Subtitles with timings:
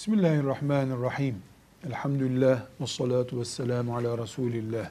[0.00, 1.42] Bismillahirrahmanirrahim.
[1.86, 4.90] Elhamdülillah ve salatu ve selamu ala Resulillah.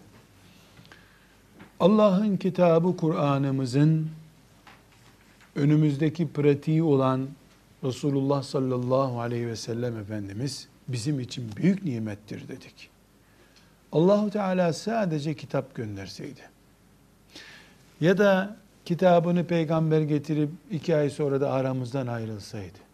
[1.79, 4.09] Allah'ın kitabı Kur'an'ımızın
[5.55, 7.27] önümüzdeki pratiği olan
[7.83, 12.89] Resulullah sallallahu aleyhi ve sellem Efendimiz bizim için büyük nimettir dedik.
[13.91, 16.41] Allahu Teala sadece kitap gönderseydi
[18.02, 22.88] ya da kitabını peygamber getirip iki ay sonra da aramızdan ayrılsaydı.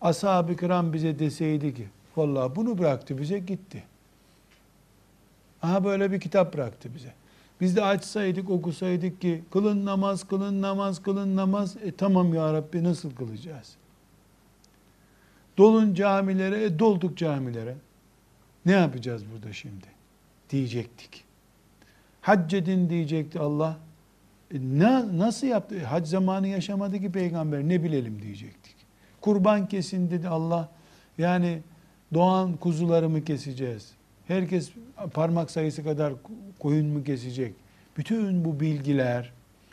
[0.00, 3.82] Ashab-ı kiram bize deseydi ki, vallahi bunu bıraktı bize gitti.
[5.62, 7.12] Aha böyle bir kitap bıraktı bize.
[7.60, 11.76] Biz de açsaydık, okusaydık ki, kılın namaz, kılın namaz, kılın namaz.
[11.84, 13.76] E tamam ya Rabbi nasıl kılacağız?
[15.58, 17.74] Dolun camilere, e dolduk camilere.
[18.66, 19.86] Ne yapacağız burada şimdi?
[20.50, 21.24] Diyecektik.
[22.20, 23.78] Hac edin diyecekti Allah.
[24.54, 25.84] E ne, nasıl yaptı?
[25.84, 27.68] Hac zamanı yaşamadı ki peygamber.
[27.68, 28.76] Ne bilelim diyecektik.
[29.20, 30.68] Kurban kesin dedi Allah.
[31.18, 31.58] Yani
[32.14, 33.92] doğan kuzuları mı keseceğiz?
[34.28, 34.70] Herkes
[35.14, 36.12] parmak sayısı kadar
[36.58, 37.54] koyun mu kesecek?
[37.96, 39.32] Bütün bu bilgiler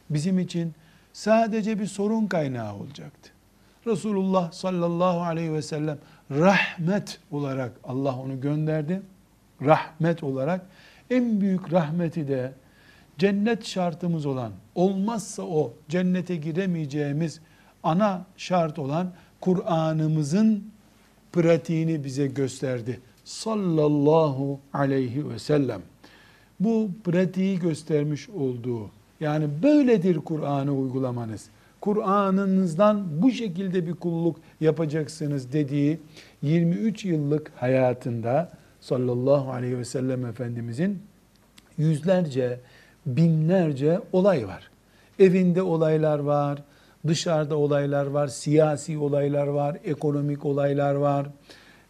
[0.10, 0.74] bizim için
[1.14, 3.32] sadece bir sorun kaynağı olacaktı.
[3.88, 5.98] Resulullah sallallahu aleyhi ve sellem
[6.32, 9.02] rahmet olarak Allah onu gönderdi.
[9.62, 10.66] Rahmet olarak
[11.10, 12.54] en büyük rahmeti de
[13.18, 17.40] cennet şartımız olan, olmazsa o cennete giremeyeceğimiz
[17.84, 20.64] ana şart olan Kur'an'ımızın
[21.32, 23.00] pratiğini bize gösterdi.
[23.24, 25.82] Sallallahu aleyhi ve sellem.
[26.60, 31.50] Bu pratiği göstermiş olduğu, yani böyledir Kur'an'ı uygulamanız.
[31.82, 36.00] Kur'an'ınızdan bu şekilde bir kulluk yapacaksınız dediği
[36.42, 41.00] 23 yıllık hayatında sallallahu aleyhi ve sellem Efendimizin
[41.78, 42.60] yüzlerce,
[43.06, 44.70] binlerce olay var.
[45.20, 46.64] Evinde olaylar var,
[47.08, 51.28] dışarıda olaylar var, siyasi olaylar var, ekonomik olaylar var.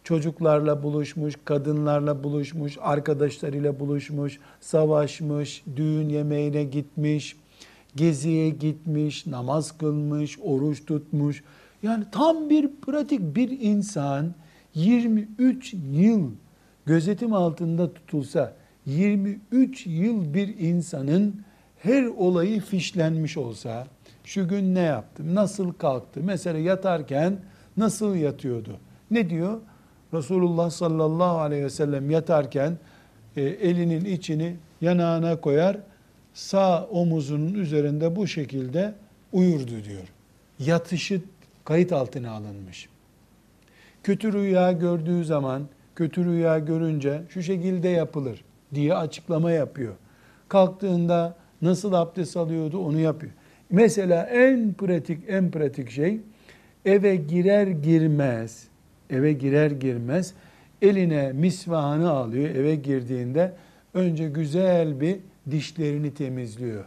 [0.04, 7.36] Çocuklarla buluşmuş, kadınlarla buluşmuş, arkadaşlarıyla buluşmuş, savaşmış, düğün yemeğine gitmiş,
[7.96, 11.44] geziye gitmiş, namaz kılmış, oruç tutmuş.
[11.82, 14.34] Yani tam bir pratik bir insan
[14.74, 16.30] 23 yıl
[16.86, 18.56] gözetim altında tutulsa
[18.86, 21.42] 23 yıl bir insanın
[21.78, 23.86] her olayı fişlenmiş olsa
[24.28, 27.36] şu gün ne yaptı, nasıl kalktı, mesela yatarken
[27.76, 28.76] nasıl yatıyordu,
[29.10, 29.60] ne diyor?
[30.14, 32.78] Resulullah sallallahu aleyhi ve sellem yatarken
[33.36, 35.76] e, elinin içini yanağına koyar,
[36.34, 38.94] sağ omuzunun üzerinde bu şekilde
[39.32, 40.08] uyurdu diyor.
[40.58, 41.20] Yatışı
[41.64, 42.88] kayıt altına alınmış.
[44.02, 45.62] Kötü rüya gördüğü zaman,
[45.96, 48.44] kötü rüya görünce şu şekilde yapılır
[48.74, 49.94] diye açıklama yapıyor.
[50.48, 53.32] Kalktığında nasıl abdest alıyordu onu yapıyor.
[53.70, 56.20] Mesela en pratik en pratik şey
[56.84, 58.68] eve girer girmez
[59.10, 60.34] eve girer girmez
[60.82, 63.52] eline misvahını alıyor eve girdiğinde
[63.94, 65.16] önce güzel bir
[65.50, 66.84] dişlerini temizliyor.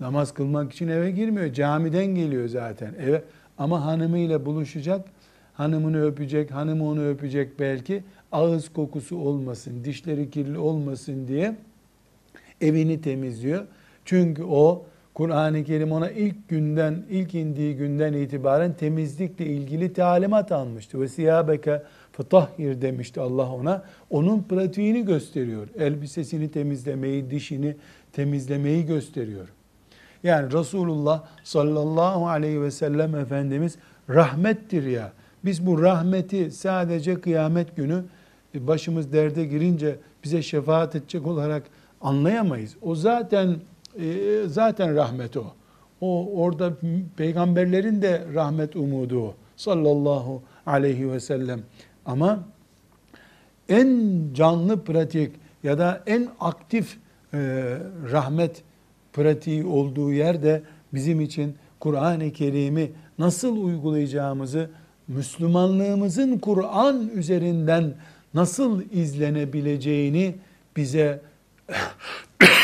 [0.00, 1.52] Namaz kılmak için eve girmiyor.
[1.52, 3.22] Camiden geliyor zaten eve.
[3.58, 5.08] Ama hanımıyla buluşacak.
[5.54, 8.02] Hanımını öpecek, hanımı onu öpecek belki.
[8.32, 11.56] Ağız kokusu olmasın, dişleri kirli olmasın diye
[12.60, 13.66] evini temizliyor.
[14.04, 14.84] Çünkü o
[15.20, 21.00] Kur'an-ı Kerim ona ilk günden, ilk indiği günden itibaren temizlikle ilgili talimat almıştı.
[21.00, 21.82] Ve siyabeke
[22.12, 23.82] fetahhir demişti Allah ona.
[24.10, 25.68] Onun pratiğini gösteriyor.
[25.78, 27.76] Elbisesini temizlemeyi, dişini
[28.12, 29.48] temizlemeyi gösteriyor.
[30.22, 33.76] Yani Resulullah sallallahu aleyhi ve sellem Efendimiz
[34.10, 35.12] rahmettir ya.
[35.44, 38.04] Biz bu rahmeti sadece kıyamet günü
[38.54, 41.62] başımız derde girince bize şefaat edecek olarak
[42.00, 42.76] anlayamayız.
[42.82, 43.56] O zaten
[43.98, 45.44] e, zaten rahmet o.
[46.00, 46.72] O orada
[47.16, 49.34] peygamberlerin de rahmet umudu o.
[49.56, 51.62] Sallallahu aleyhi ve sellem.
[52.06, 52.44] Ama
[53.68, 56.96] en canlı pratik ya da en aktif
[57.34, 57.38] e,
[58.12, 58.62] rahmet
[59.12, 60.62] pratiği olduğu yerde
[60.94, 64.70] bizim için Kur'an-ı Kerim'i nasıl uygulayacağımızı,
[65.08, 67.94] Müslümanlığımızın Kur'an üzerinden
[68.34, 70.34] nasıl izlenebileceğini
[70.76, 71.20] bize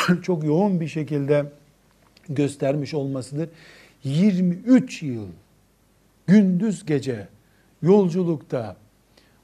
[0.22, 1.46] çok yoğun bir şekilde
[2.28, 3.48] göstermiş olmasıdır.
[4.04, 5.26] 23 yıl
[6.26, 7.28] gündüz gece
[7.82, 8.76] yolculukta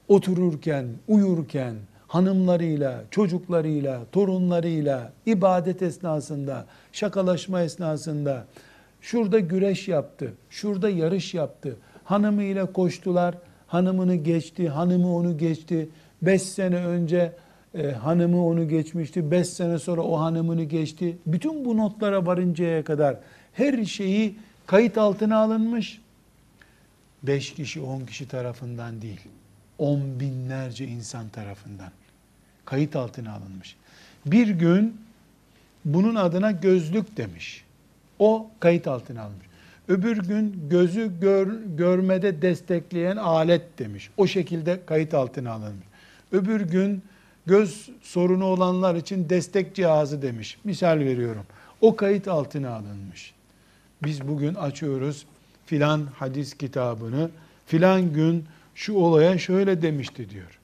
[0.07, 1.75] otururken, uyurken,
[2.07, 8.45] hanımlarıyla, çocuklarıyla, torunlarıyla, ibadet esnasında, şakalaşma esnasında,
[9.01, 13.35] şurada güreş yaptı, şurada yarış yaptı, hanımıyla koştular,
[13.67, 15.89] hanımını geçti, hanımı onu geçti,
[16.21, 17.33] beş sene önce
[17.75, 19.31] e, hanımı onu geçmişti.
[19.31, 21.17] Beş sene sonra o hanımını geçti.
[21.25, 23.17] Bütün bu notlara varıncaya kadar
[23.53, 24.35] her şeyi
[24.65, 26.01] kayıt altına alınmış
[27.23, 29.21] beş kişi, on kişi tarafından değil,
[29.77, 31.91] on binlerce insan tarafından
[32.65, 33.75] kayıt altına alınmış.
[34.25, 34.97] Bir gün
[35.85, 37.65] bunun adına gözlük demiş.
[38.19, 39.47] O kayıt altına alınmış.
[39.87, 41.47] Öbür gün gözü gör,
[41.77, 44.09] görmede destekleyen alet demiş.
[44.17, 45.87] O şekilde kayıt altına alınmış.
[46.31, 47.03] Öbür gün
[47.45, 50.57] göz sorunu olanlar için destek cihazı demiş.
[50.63, 51.45] Misal veriyorum.
[51.81, 53.33] O kayıt altına alınmış.
[54.03, 55.25] Biz bugün açıyoruz
[55.65, 57.29] filan hadis kitabını.
[57.65, 58.45] Filan gün
[58.75, 60.59] şu olaya şöyle demişti diyor.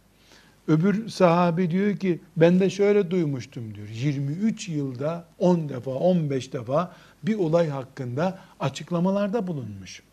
[0.67, 3.87] Öbür sahabi diyor ki ben de şöyle duymuştum diyor.
[3.87, 10.03] 23 yılda 10 defa 15 defa bir olay hakkında açıklamalarda bulunmuş.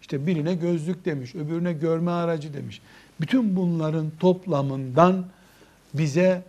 [0.00, 2.80] İşte birine gözlük demiş, öbürüne görme aracı demiş.
[3.20, 5.24] Bütün bunların toplamından
[5.94, 6.42] bize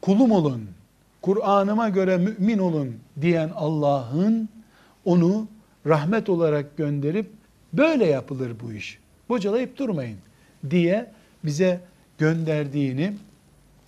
[0.00, 0.68] kulum olun,
[1.22, 4.48] Kur'an'ıma göre mümin olun diyen Allah'ın
[5.04, 5.48] onu
[5.86, 7.30] rahmet olarak gönderip
[7.72, 8.98] böyle yapılır bu iş.
[9.28, 10.18] Bocalayıp durmayın
[10.70, 11.10] diye
[11.44, 11.80] bize
[12.18, 13.12] gönderdiğini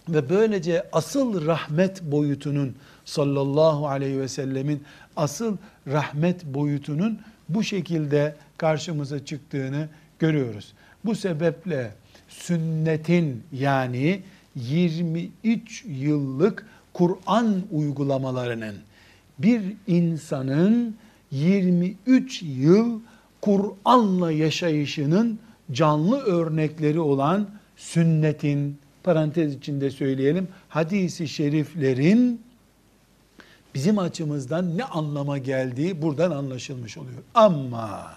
[0.08, 4.82] ve böylece asıl rahmet boyutunun sallallahu aleyhi ve sellemin
[5.16, 5.56] asıl
[5.86, 7.18] rahmet boyutunun
[7.48, 9.88] bu şekilde karşımıza çıktığını
[10.18, 10.72] görüyoruz.
[11.04, 11.90] Bu sebeple
[12.28, 14.22] sünnetin yani
[14.56, 18.74] 23 yıllık Kur'an uygulamalarının
[19.38, 20.96] bir insanın
[21.30, 23.00] 23 yıl
[23.40, 25.38] Kur'an'la yaşayışının
[25.72, 32.40] canlı örnekleri olan sünnetin parantez içinde söyleyelim hadisi şeriflerin
[33.74, 37.22] bizim açımızdan ne anlama geldiği buradan anlaşılmış oluyor.
[37.34, 38.12] Ama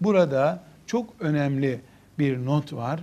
[0.00, 1.80] burada çok önemli
[2.18, 3.00] bir not var.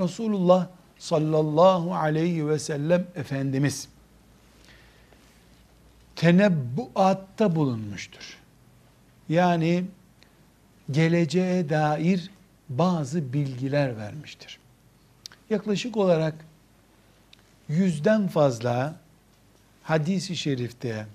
[0.00, 0.66] Resulullah
[0.98, 3.88] sallallahu aleyhi ve sellem Efendimiz
[6.16, 8.38] tenebbuatta bulunmuştur.
[9.28, 9.84] Yani
[10.90, 12.30] geleceğe dair
[12.68, 14.58] bazı bilgiler vermiştir.
[15.50, 16.34] Yaklaşık olarak
[17.68, 18.96] yüzden fazla
[19.82, 21.06] hadisi şerifte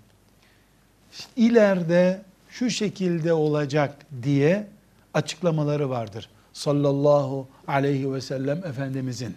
[1.36, 4.68] ileride şu şekilde olacak diye
[5.14, 6.30] açıklamaları vardır.
[6.54, 9.36] Sallallahu aleyhi ve sellem Efendimizin.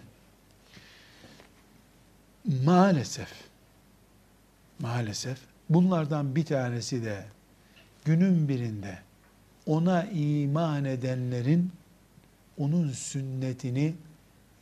[2.45, 3.29] Maalesef,
[4.79, 5.37] maalesef
[5.69, 7.25] bunlardan bir tanesi de
[8.05, 8.97] günün birinde
[9.65, 11.71] ona iman edenlerin
[12.57, 13.95] onun sünnetini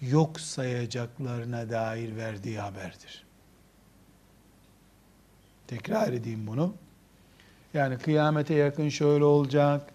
[0.01, 3.23] yok sayacaklarına dair verdiği haberdir.
[5.67, 6.73] Tekrar edeyim bunu.
[7.73, 9.89] Yani kıyamete yakın şöyle olacak.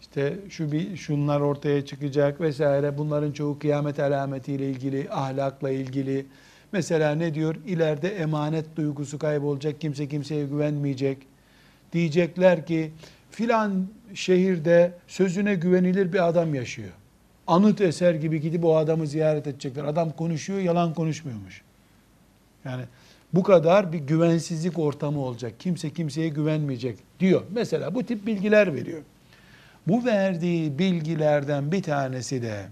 [0.00, 2.98] İşte şu bir şunlar ortaya çıkacak vesaire.
[2.98, 6.26] Bunların çoğu kıyamet alametiyle ilgili, ahlakla ilgili.
[6.72, 7.56] Mesela ne diyor?
[7.66, 9.80] İleride emanet duygusu kaybolacak.
[9.80, 11.18] Kimse kimseye güvenmeyecek.
[11.92, 12.92] Diyecekler ki
[13.30, 16.92] filan şehirde sözüne güvenilir bir adam yaşıyor.
[17.46, 19.84] Anıt eser gibi gidip o adamı ziyaret edecekler.
[19.84, 21.62] Adam konuşuyor, yalan konuşmuyormuş.
[22.64, 22.82] Yani
[23.32, 25.52] bu kadar bir güvensizlik ortamı olacak.
[25.58, 27.42] Kimse kimseye güvenmeyecek diyor.
[27.50, 29.02] Mesela bu tip bilgiler veriyor.
[29.88, 32.64] Bu verdiği bilgilerden bir tanesi de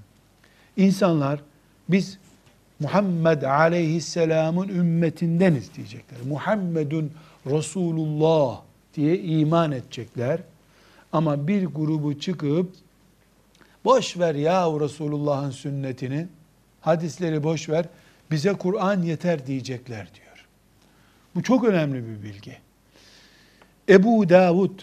[0.76, 1.40] insanlar
[1.88, 2.18] biz
[2.80, 6.18] Muhammed aleyhisselamın ümmetindeniz diyecekler.
[6.28, 7.12] Muhammedun
[7.46, 8.62] Resulullah
[8.94, 10.40] diye iman edecekler.
[11.12, 12.74] Ama bir grubu çıkıp
[13.84, 16.26] boş ver ya Resulullah'ın sünnetini,
[16.80, 17.86] hadisleri boş ver,
[18.30, 20.46] bize Kur'an yeter diyecekler diyor.
[21.34, 22.56] Bu çok önemli bir bilgi.
[23.88, 24.80] Ebu Davud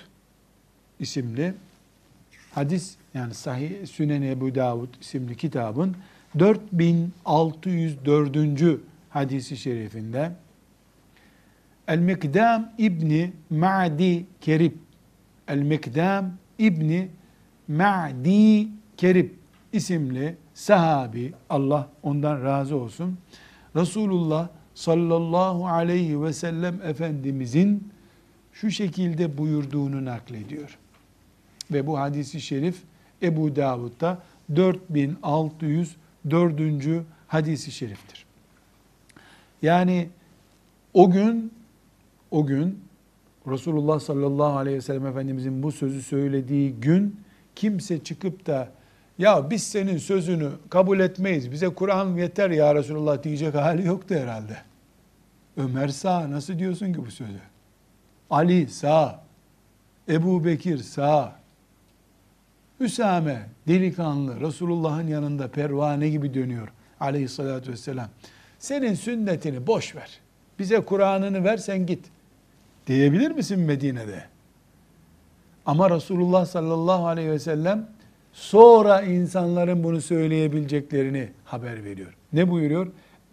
[1.00, 1.53] isimli
[2.51, 5.95] hadis yani Sahih Sünen Ebu Davud isimli kitabın
[6.36, 8.79] 4604.
[9.10, 10.31] hadisi şerifinde
[11.88, 14.74] El-Mikdam İbni Ma'di Kerib
[15.48, 17.10] El-Mikdam İbni
[17.67, 18.67] Ma'di
[18.98, 19.29] Kerib
[19.74, 23.17] isimli sahabi Allah ondan razı olsun
[23.75, 27.91] Resulullah sallallahu aleyhi ve sellem Efendimizin
[28.53, 30.77] şu şekilde buyurduğunu naklediyor.
[31.72, 32.84] Ve bu hadisi şerif
[33.22, 34.22] Ebu Davud'da
[34.55, 36.06] 4604.
[37.27, 38.25] hadisi şeriftir.
[39.62, 40.10] Yani
[40.93, 41.53] o gün
[42.31, 42.79] o gün
[43.48, 47.19] Resulullah sallallahu aleyhi ve sellem Efendimizin bu sözü söylediği gün
[47.55, 48.69] kimse çıkıp da
[49.17, 54.57] ya biz senin sözünü kabul etmeyiz, bize Kur'an yeter ya Resulullah diyecek hali yoktu herhalde.
[55.57, 57.39] Ömer sağ, nasıl diyorsun ki bu sözü?
[58.29, 59.24] Ali sağ,
[60.10, 61.37] Ebu Bekir sağ,
[62.79, 66.67] Üsame delikanlı Resulullah'ın yanında pervane gibi dönüyor
[67.00, 68.10] aleyhissalatü vesselam.
[68.60, 70.19] Senin sünnetini boş ver.
[70.60, 72.05] Bize Kur'an'ını ver sen git.
[72.88, 74.24] Diyebilir misin Medine'de?
[75.65, 77.88] Ama Resulullah sallallahu aleyhi ve sellem
[78.38, 82.17] Sonra insanların bunu söyleyebileceklerini haber veriyor.
[82.34, 82.88] Ne buyuruyor?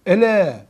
[0.07, 0.67] Ele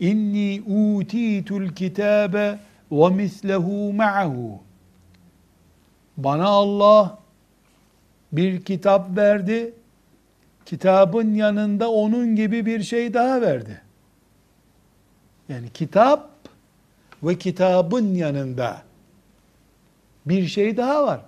[0.00, 2.58] inni utitul kitabe
[2.92, 4.60] ve mislehu ma'ahu.
[6.16, 7.18] Bana Allah
[8.36, 9.74] bir kitap verdi.
[10.66, 13.80] Kitabın yanında onun gibi bir şey daha verdi.
[15.48, 16.30] Yani kitap
[17.22, 18.82] ve kitabın yanında
[20.26, 21.20] bir şey daha var.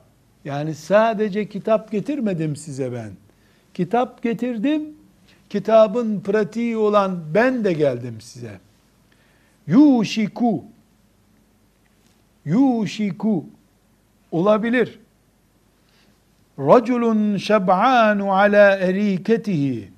[0.44, 3.10] Yani sadece kitap getirmedim size ben.
[3.74, 4.96] Kitap getirdim.
[5.50, 8.60] Kitabın pratiği olan ben de geldim size.
[9.66, 10.64] Yuşiku
[12.46, 13.44] Yuşiku
[14.32, 14.98] olabilir.
[16.59, 19.91] Raculun şeb'anu ala eriketihi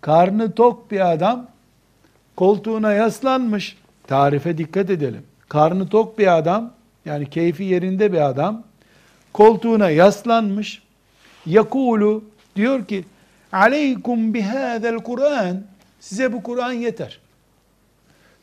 [0.00, 1.46] karnı tok bir adam
[2.36, 3.76] koltuğuna yaslanmış.
[4.06, 5.22] Tarife dikkat edelim.
[5.48, 6.72] Karnı tok bir adam
[7.04, 8.62] yani keyfi yerinde bir adam
[9.32, 10.82] koltuğuna yaslanmış.
[11.46, 12.24] Yakulu
[12.56, 13.04] diyor ki
[13.52, 15.62] aleykum bihâzel Kur'an
[16.00, 17.20] size bu Kur'an yeter.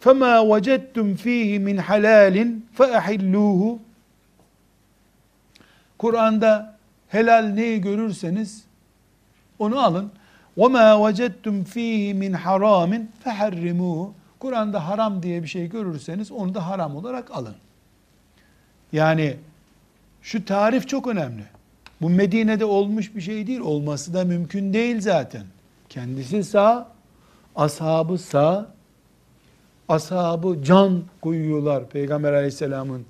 [0.06, 2.36] فَمَا وَجَدْتُمْ ف۪يهِ مِنْ حَلَالٍ
[2.78, 3.78] فَاَحِلُّوهُ
[5.98, 6.78] Kur'an'da
[7.10, 8.64] helal neyi görürseniz
[9.60, 10.12] onu alın.
[10.58, 16.96] وَمَا وَجَدْتُمْ ف۪يهِ مِنْ حَرَامٍ فَحَرِّمُوهُ Kur'an'da haram diye bir şey görürseniz onu da haram
[16.96, 17.56] olarak alın.
[18.92, 19.38] Yani
[20.22, 21.44] şu tarif çok önemli.
[22.02, 23.60] Bu Medine'de olmuş bir şey değil.
[23.60, 25.44] Olması da mümkün değil zaten.
[25.90, 26.88] Kendisi sağ,
[27.56, 28.68] ashabı sağ,
[29.90, 33.06] ashabı can koyuyorlar Peygamber aleyhisselamın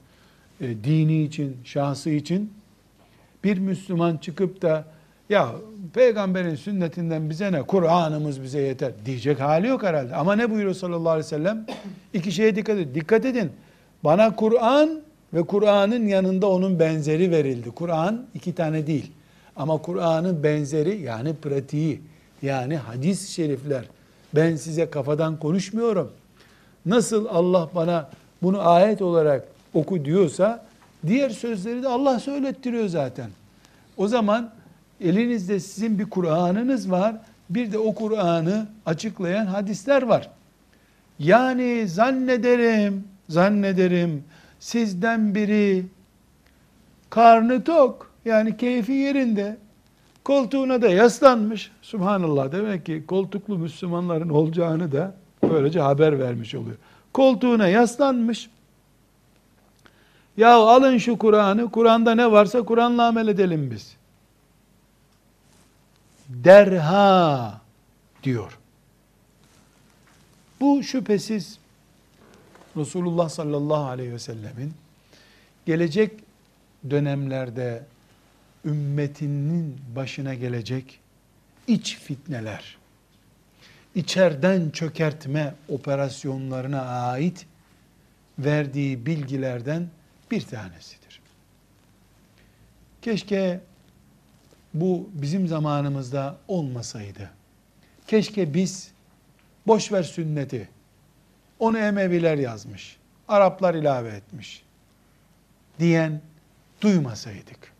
[0.61, 2.53] e, dini için, şahsı için.
[3.44, 4.84] Bir Müslüman çıkıp da
[5.28, 5.52] ya
[5.94, 10.16] peygamberin sünnetinden bize ne, Kur'an'ımız bize yeter diyecek hali yok herhalde.
[10.16, 11.66] Ama ne buyuruyor sallallahu aleyhi ve sellem?
[12.12, 12.94] İki şeye dikkat edin.
[12.94, 13.52] Dikkat edin.
[14.04, 15.00] Bana Kur'an
[15.34, 17.70] ve Kur'an'ın yanında onun benzeri verildi.
[17.70, 19.12] Kur'an iki tane değil.
[19.56, 22.00] Ama Kur'an'ın benzeri yani pratiği
[22.42, 23.84] yani hadis-i şerifler.
[24.34, 26.10] Ben size kafadan konuşmuyorum.
[26.86, 28.10] Nasıl Allah bana
[28.42, 29.44] bunu ayet olarak
[29.74, 30.66] oku diyorsa
[31.06, 33.30] diğer sözleri de Allah söylettiriyor zaten.
[33.96, 34.50] O zaman
[35.00, 37.16] elinizde sizin bir Kur'an'ınız var.
[37.50, 40.30] Bir de o Kur'an'ı açıklayan hadisler var.
[41.18, 44.24] Yani zannederim, zannederim
[44.60, 45.84] sizden biri
[47.10, 49.56] karnı tok yani keyfi yerinde
[50.24, 51.70] koltuğuna da yaslanmış.
[51.82, 56.76] Subhanallah demek ki koltuklu Müslümanların olacağını da böylece haber vermiş oluyor.
[57.12, 58.50] Koltuğuna yaslanmış.
[60.36, 63.96] Ya alın şu Kur'an'ı, Kur'an'da ne varsa Kur'an'la amel edelim biz.
[66.28, 67.60] Derha
[68.22, 68.58] diyor.
[70.60, 71.58] Bu şüphesiz
[72.76, 74.74] Resulullah sallallahu aleyhi ve sellemin
[75.66, 76.12] gelecek
[76.90, 77.82] dönemlerde
[78.64, 81.00] ümmetinin başına gelecek
[81.66, 82.78] iç fitneler,
[83.94, 87.46] içerden çökertme operasyonlarına ait
[88.38, 89.88] verdiği bilgilerden
[90.30, 91.20] bir tanesidir.
[93.02, 93.60] Keşke
[94.74, 97.30] bu bizim zamanımızda olmasaydı.
[98.06, 98.90] Keşke biz
[99.66, 100.68] boş ver sünneti,
[101.58, 102.96] onu Emeviler yazmış.
[103.28, 104.62] Araplar ilave etmiş.
[105.78, 106.20] Diyen
[106.80, 107.72] duymasaydık.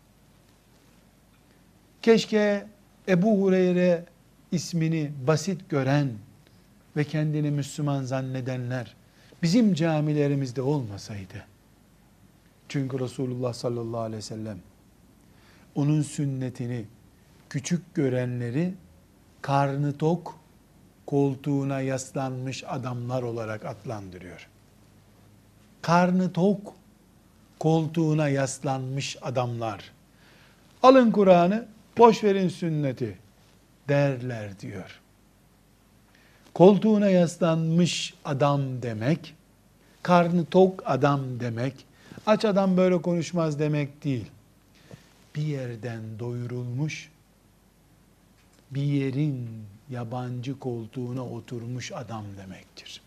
[2.01, 2.65] Keşke
[3.07, 4.05] Ebu Hureyre
[4.51, 6.09] ismini basit gören
[6.97, 8.95] ve kendini Müslüman zannedenler
[9.43, 11.50] bizim camilerimizde olmasaydı.
[12.71, 14.59] Çünkü Resulullah sallallahu aleyhi ve sellem
[15.75, 16.85] onun sünnetini
[17.49, 18.73] küçük görenleri
[19.41, 20.39] karnı tok
[21.05, 24.47] koltuğuna yaslanmış adamlar olarak adlandırıyor.
[25.81, 26.73] Karnı tok,
[27.59, 29.91] koltuğuna yaslanmış adamlar.
[30.83, 33.17] Alın Kur'an'ı, boş verin sünneti
[33.89, 34.99] derler diyor.
[36.53, 39.35] Koltuğuna yaslanmış adam demek,
[40.03, 41.90] karnı tok adam demek,
[42.25, 44.25] aç adam böyle konuşmaz demek değil.
[45.35, 47.09] Bir yerden doyurulmuş,
[48.71, 49.49] bir yerin
[49.89, 53.01] yabancı koltuğuna oturmuş adam demektir.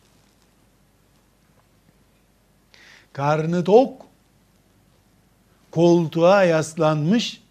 [3.12, 4.06] Karnı tok,
[5.70, 7.42] koltuğa yaslanmış,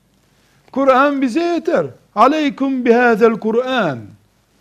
[0.72, 1.86] Kur'an bize yeter.
[2.16, 4.00] Aleykum bihazel Kur'an.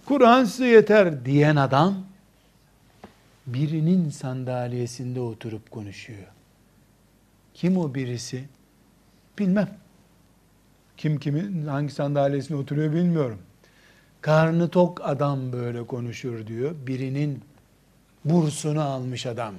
[0.04, 1.94] Kur'an size yeter diyen adam,
[3.46, 6.26] birinin sandalyesinde oturup konuşuyor.
[7.54, 8.44] Kim o birisi?
[9.38, 9.70] Bilmem.
[10.96, 13.38] Kim kimin hangi sandalyesine oturuyor bilmiyorum.
[14.20, 16.74] Karnı tok adam böyle konuşur diyor.
[16.86, 17.42] Birinin
[18.24, 19.54] bursunu almış adam.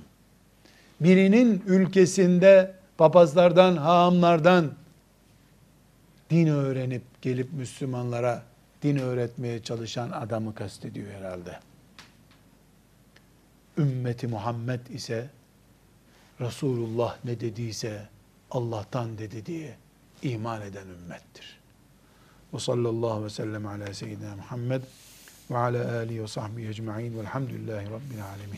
[1.02, 4.72] Birinin ülkesinde papazlardan, haamlardan
[6.30, 8.44] din öğrenip gelip Müslümanlara
[8.82, 11.60] din öğretmeye çalışan adamı kastediyor herhalde.
[13.78, 15.30] Ümmeti Muhammed ise
[16.44, 18.08] Resulullah ne dediyse
[18.52, 19.78] Allah'tan dedi diye
[20.22, 21.60] iman eden ümmettir.
[22.54, 24.82] Ve sallallahu ve sellem ala seyyidina Muhammed
[25.52, 28.52] ve ala alihi ve sahbihi ecma'in velhamdülillahi rabbil alemin.